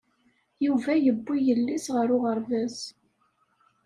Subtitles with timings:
[0.65, 2.77] Yuba yewwi yelli-s ɣer uɣerbaz.